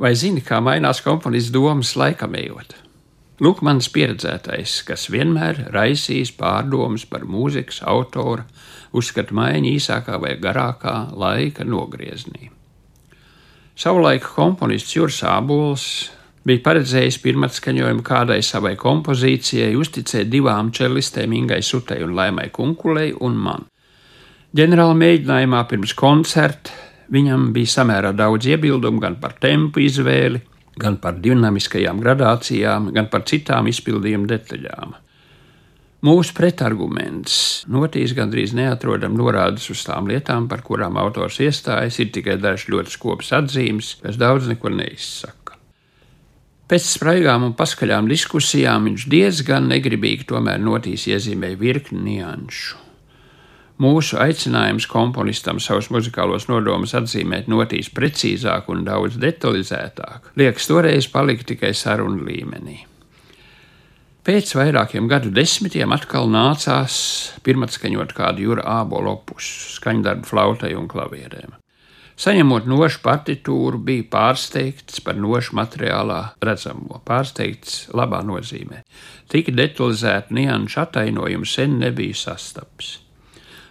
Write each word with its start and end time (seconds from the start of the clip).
Vai 0.00 0.14
zini, 0.16 0.40
kā 0.40 0.62
mainās 0.64 1.02
komponists 1.04 1.52
domas 1.52 1.90
laikam 1.92 2.32
ejot? 2.38 2.72
Lūk, 3.44 3.58
mans 3.64 3.88
pieredzētais, 3.92 4.78
kas 4.88 5.10
vienmēr 5.12 5.66
raisīs 5.74 6.32
pārdomas 6.36 7.04
par 7.08 7.26
mūzikas 7.28 7.82
autora 7.84 8.46
uzskatu 8.96 9.36
maiņu 9.36 9.74
īsākā 9.76 10.16
vai 10.22 10.38
garākā 10.40 10.94
laika 11.12 11.68
nogriezienī. 11.68 12.48
Savulaik 13.76 14.24
komponists 14.24 14.96
Juris 14.96 15.20
Ābols 15.28 15.84
bija 16.48 16.64
paredzējis 16.64 17.20
pirmatskaņojumu 17.20 18.04
kādai 18.04 18.40
savai 18.44 18.78
kompozīcijai, 18.80 19.76
uzticēt 19.76 20.32
divām 20.32 20.72
čelistēm 20.72 21.36
Ingai 21.42 21.60
Sutei 21.60 22.00
un 22.04 22.16
Laimai 22.16 22.48
Kunkulei 22.56 23.12
un 23.20 23.36
man. 23.36 23.68
Ģenerāla 24.56 24.96
mēģinājumā 24.96 25.66
pirms 25.68 25.92
koncerta 25.92 26.88
viņam 27.12 27.50
bija 27.54 27.74
samērā 27.74 28.14
daudz 28.16 28.48
iebildumu 28.50 29.02
gan 29.02 29.18
par 29.20 29.36
tempu 29.42 29.82
izvēli, 29.84 30.40
gan 30.80 30.96
par 31.02 31.18
dinamiskajām 31.20 32.00
gradācijām, 32.02 32.90
gan 32.94 33.10
par 33.12 33.26
citām 33.28 33.68
izpildījuma 33.70 34.30
detaļām. 34.30 34.96
Mūsu 36.00 36.32
pretarguments 36.32 37.34
notīs 37.68 38.14
gandrīz 38.16 38.54
neatrodam 38.56 39.18
norādes 39.20 39.66
uz 39.68 39.82
tām 39.84 40.08
lietām, 40.08 40.46
par 40.48 40.62
kurām 40.64 40.96
autors 40.96 41.42
iestājas, 41.44 41.98
ir 42.00 42.08
tikai 42.14 42.38
dažs 42.40 42.70
ļoti 42.72 42.94
skops 42.94 43.34
atzīmes, 43.36 43.98
kas 44.00 44.16
daudz 44.16 44.48
neko 44.48 44.72
neizsaka. 44.72 45.58
Pēc 46.70 46.86
spraigām 46.86 47.44
un 47.50 47.56
paskaļām 47.58 48.08
diskusijām 48.08 48.88
viņš 48.88 49.08
diezgan 49.12 49.68
negribīgi 49.74 50.28
tomēr 50.30 50.62
notīs 50.62 51.08
iezīmēja 51.10 51.60
virkni 51.60 52.04
nianšu. 52.06 52.89
Mūsu 53.80 54.18
aicinājums 54.20 54.84
komponistam 54.90 55.56
savus 55.62 55.88
muzikālos 55.88 56.50
nodomus 56.50 56.92
atzīmēt 56.98 57.46
notīs 57.48 57.88
precīzāk 57.96 58.68
un 58.68 58.84
daudz 58.84 59.16
detalizētāk, 59.22 60.34
liekas 60.36 60.68
toreiz 60.68 61.08
palika 61.08 61.48
tikai 61.54 61.72
sarunu 61.72 62.26
līmenī. 62.26 62.76
Pēc 64.20 64.52
vairākiem 64.52 65.08
gadu 65.08 65.32
desmitiem 65.32 65.96
atkal 65.96 66.28
nācās 66.28 66.94
pirmatskaņot 67.46 68.12
kādu 68.12 68.50
jūra 68.50 68.68
ābolu 68.82 69.14
opusu, 69.14 69.72
skaņdarbu 69.78 70.28
flautai 70.28 70.74
un 70.76 70.84
klavierēm. 70.90 71.56
Saņemot 72.20 72.68
nošu 72.68 73.00
partitūru, 73.00 73.80
bija 73.80 74.04
pārsteigts 74.12 75.00
par 75.00 75.16
nošu 75.16 75.56
materiālā 75.56 76.34
redzamo, 76.44 77.00
pārsteigts 77.08 77.86
labā 77.96 78.20
nozīmē. 78.28 78.84
Tik 79.32 79.54
detalizētu 79.56 80.36
nianšu 80.36 80.84
atainojumu 80.84 81.48
sen 81.48 81.80
nebija 81.80 82.26
sastapis. 82.28 82.98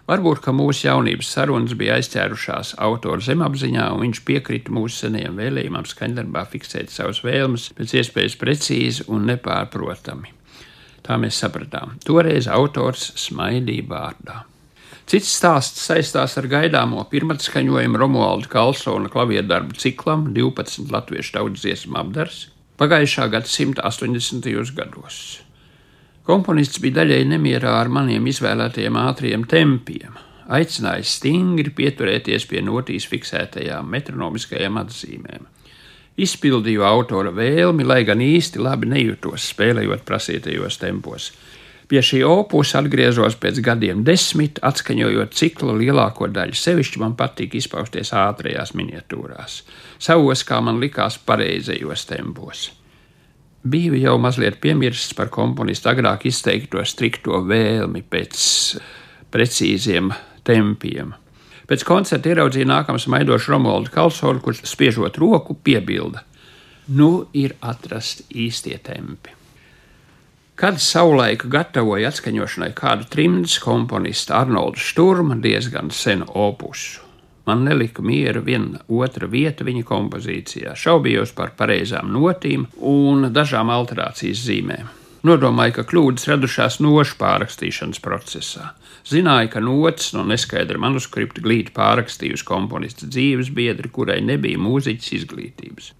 Varbūt, 0.09 0.39
ka 0.41 0.49
mūsu 0.55 0.87
jaunības 0.87 1.27
sarunas 1.35 1.75
bija 1.77 1.99
aizķērušās 1.99 2.71
autora 2.81 3.21
zemapziņā, 3.21 3.91
un 3.93 4.07
viņš 4.07 4.21
piekrita 4.25 4.73
mūsu 4.73 5.03
senajam 5.03 5.37
vēlējumam 5.37 5.85
skaņdarbā 5.85 6.47
fiksēt 6.49 6.89
savas 6.89 7.19
vēlmes 7.21 7.67
pēc 7.77 7.93
iespējas 8.01 8.37
precīzi 8.41 9.05
un 9.13 9.27
nepārprotami. 9.29 10.33
Tā 11.05 11.17
mēs 11.21 11.37
sapratām. 11.43 11.99
Toreiz 12.05 12.49
autors 12.49 13.11
smaidīja 13.21 13.85
vārdā. 13.91 14.39
Cits 15.09 15.29
stāsts 15.37 15.85
saistās 15.85 16.35
ar 16.41 16.45
gaidāmo 16.49 17.05
pirmatskaņojumu 17.09 18.01
Romualda 18.01 18.49
Kalsona 18.49 19.09
klavierdarbu 19.13 19.77
ciklam 19.77 20.31
12 20.33 20.89
latviešu 20.93 21.35
tautas 21.37 21.65
dziesmu 21.65 21.97
apdars 22.01 22.47
pagājušā 22.81 23.29
gadsimta 23.33 23.85
80. 23.89 24.73
gados. 24.73 25.21
Komponists 26.29 26.77
bija 26.77 26.99
daļēji 26.99 27.25
nemierā 27.25 27.71
ar 27.79 27.87
maniem 27.89 28.27
izvēlētajiem 28.29 28.97
ātriem 29.01 29.47
tempiem, 29.49 30.13
aicinājis 30.53 31.15
stingri 31.17 31.71
pieturēties 31.73 32.45
pie 32.51 32.61
notīs 32.61 33.07
fiksētajām 33.09 33.89
metronomiskajām 33.89 34.77
atzīmēm. 34.83 35.47
Izpildīju 36.21 36.85
autora 36.85 37.33
vēlmi, 37.33 37.87
lai 37.87 38.03
gan 38.05 38.21
īsti 38.21 38.61
labi 38.61 38.91
nejūtos 38.93 39.49
spēlējot 39.55 40.05
prasītajos 40.05 40.77
tempos. 40.77 41.31
Pie 41.89 42.03
šī 42.05 42.21
opus 42.29 42.75
atgriezos 42.77 43.33
pēc 43.41 43.63
gadiem 43.65 44.03
desmit, 44.05 44.61
atskaņojot 44.61 45.33
ciklu 45.33 45.73
lielāko 45.81 46.29
daļu. 46.29 46.53
Sevišķi 46.53 47.01
man 47.01 47.17
patīk 47.17 47.57
izpausties 47.57 48.13
ātrajās 48.13 48.77
miniatūrās, 48.77 49.63
savos, 49.97 50.45
kā 50.45 50.61
man 50.61 50.77
likās, 50.77 51.17
pareizajos 51.17 52.05
tempos. 52.11 52.69
Biju 53.63 53.97
jau 53.99 54.15
mazliet 54.21 54.61
piemirsts 54.63 55.15
par 55.17 55.27
komponistu 55.33 55.89
agrāk 55.91 56.23
izteikto 56.29 56.79
strikto 56.87 57.41
vēlmi 57.43 58.05
pēc 58.07 58.43
precīziem 59.33 60.13
tempiem. 60.47 61.11
Pēc 61.67 61.83
koncerta 61.85 62.31
ieraudzīja 62.31 62.69
nākamā 62.69 63.01
smaidošu 63.03 63.51
Romualdu 63.51 63.91
Kalsonu, 63.93 64.39
kurš 64.41 64.63
spiežot 64.63 65.19
roku 65.19 65.57
piebilda: 65.59 66.23
Nu, 66.87 67.27
ir 67.33 67.57
atrasti 67.59 68.23
īstie 68.47 68.79
tempi. 68.79 69.35
Kad 70.55 70.79
savulaik 70.79 71.43
gatavoja 71.51 72.09
atskaņošanai 72.09 72.71
kādu 72.75 73.05
trimdas 73.11 73.59
komponistu 73.63 74.33
Arnoldu 74.39 74.79
Šturmu 74.79 75.35
diezgan 75.43 75.91
senu 75.91 76.31
opusu. 76.31 77.08
Man 77.49 77.65
nelika 77.65 78.05
miera 78.05 78.43
viena 78.45 78.83
otra 78.93 79.25
vieta 79.31 79.65
viņa 79.65 79.81
kompozīcijā. 79.89 80.75
Šaubījos 80.77 81.33
par 81.33 81.55
pareizām 81.57 82.13
notīm 82.13 82.67
un 82.85 83.31
dažām 83.33 83.73
alterācijas 83.73 84.45
zīmēm. 84.45 84.95
Nodomāju, 85.25 85.73
ka 85.75 85.83
kļūdas 85.89 86.29
radušās 86.29 86.77
nošu 86.79 87.17
pārrakstīšanas 87.19 87.99
procesā. 87.99 88.69
Zināju, 89.09 89.49
ka 89.51 89.63
notis 89.63 90.13
no 90.15 90.23
neskaidra 90.29 90.79
manuskripta 90.79 91.43
glīti 91.43 91.73
pārrakstījusi 91.75 92.45
komponista 92.47 93.09
dzīves 93.09 93.49
biedri, 93.55 93.91
kurai 93.91 94.21
nebija 94.23 94.61
mūziķis 94.61 95.15
izglītības. 95.19 95.91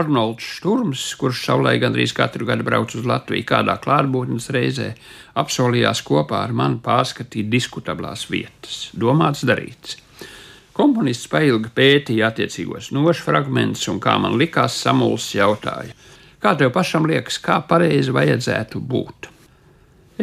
Arnolds 0.00 0.46
Šturms, 0.56 1.04
kurš 1.20 1.44
savulaik 1.46 1.84
gandrīz 1.84 2.14
katru 2.16 2.46
gadu 2.48 2.66
brauc 2.66 2.94
uz 2.94 3.06
Latviju 3.06 3.46
kādā 3.46 3.76
klātbūtnes 3.84 4.50
reizē, 4.54 4.92
apsolījās 5.38 6.02
kopā 6.06 6.44
ar 6.46 6.54
mani 6.54 6.78
pārskatīt 6.82 7.50
diskutablās 7.52 8.28
vietas. 8.30 8.86
Domāts 8.94 9.44
darīts. 9.46 9.98
Komponists 10.80 11.28
pailgi 11.28 11.68
pētīja 11.76 12.30
attiecīgos 12.30 12.86
nošu 12.96 13.26
fragmentus 13.26 13.82
un, 13.92 13.98
kā 14.00 14.14
man 14.16 14.38
likās, 14.40 14.78
samulsis 14.80 15.34
jautāja: 15.36 15.92
Kā 16.40 16.54
tev 16.56 16.70
pašam 16.72 17.04
liekas, 17.10 17.36
kā 17.44 17.58
pareizi 17.68 18.14
vajadzētu 18.16 18.80
būt? 18.80 19.28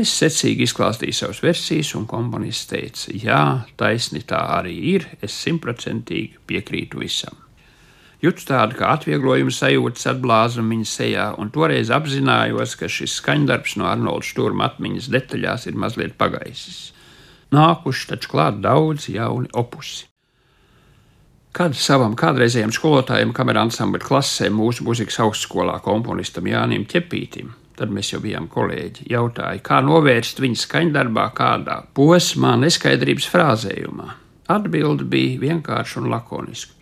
Es 0.01 0.16
secīgi 0.18 0.66
izklāstīju 0.66 1.13
savas 1.13 1.44
versijas, 1.45 1.91
un 2.00 2.07
komponists 2.09 2.72
teica, 2.72 3.13
jā, 3.13 3.44
taisni 3.78 4.23
tā 4.25 4.41
arī 4.56 4.73
ir, 4.95 5.07
es 5.22 5.38
simtprocentīgi 5.45 6.41
piekrītu 6.50 7.06
visam. 7.06 7.38
Jūtu 8.25 8.50
tādu 8.50 8.81
kā 8.81 8.95
atvieglojumu 8.97 9.53
sajūtas 9.53 10.09
atblāzuma 10.16 10.74
viņa 10.74 10.91
sejā, 10.95 11.29
un 11.38 11.53
toreiz 11.53 11.94
apzinājos, 11.94 12.74
ka 12.81 12.89
šis 12.89 13.22
skaņdarbs 13.22 13.78
no 13.78 13.91
Arnolda 13.94 14.25
Šturma 14.25 14.72
atmiņas 14.72 15.13
detaļās 15.13 15.69
ir 15.69 15.78
mazliet 15.85 16.18
pagaisis. 16.18 16.84
Nākuši 17.53 18.13
taču 18.16 18.34
klāt 18.34 18.57
daudz 18.66 19.12
jauni 19.13 19.53
opusi. 19.53 20.07
Kad 21.57 21.73
savam 21.73 22.12
kādreizējam 22.13 22.69
skolotājam, 22.69 23.31
kamerā 23.34 23.63
ansambļa 23.66 24.03
klasē, 24.06 24.51
mūsu 24.53 24.84
mūzikas 24.85 25.16
augstskolā 25.23 25.79
komponistam 25.81 26.45
Jānim 26.45 26.84
Čepītim, 26.85 27.47
tad 27.79 27.90
mēs 27.90 28.12
jau 28.12 28.19
bijām 28.22 28.45
kolēģi, 28.53 29.07
jautāja, 29.09 29.63
kā 29.66 29.79
novērst 29.81 30.38
viņa 30.44 30.62
skaņdarbā 30.62 31.23
kādā 31.40 31.79
posmā 31.97 32.51
neskaidrības 32.62 33.25
frāzējumā. 33.34 34.06
Atbilde 34.53 35.07
bija 35.09 35.41
vienkārša 35.47 36.03
un 36.03 36.12
lakoniska. 36.13 36.78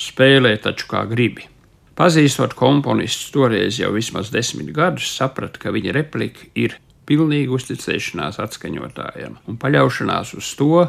Spēlē 0.00 0.54
taču 0.64 0.88
kā 0.88 1.04
gribi. 1.10 1.44
Pazīstot 2.00 2.56
komponistus 2.56 3.28
toreiz 3.34 3.76
jau 3.76 3.92
vismaz 3.92 4.32
desmit 4.32 4.72
gadus, 4.72 5.12
sapratu, 5.20 5.60
ka 5.60 5.74
viņa 5.76 5.92
replika 5.98 6.48
ir 6.56 6.80
pilnīga 7.04 7.52
uzticēšanās 7.60 8.40
atskaņotājam 8.40 9.36
un 9.44 9.60
paļaušanās 9.60 10.32
uz 10.40 10.56
to, 10.56 10.86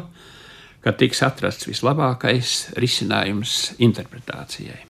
ka 0.84 0.92
tiks 0.96 1.22
atrasts 1.26 1.68
vislabākais 1.68 2.70
risinājums 2.80 3.74
interpretācijai. 3.78 4.89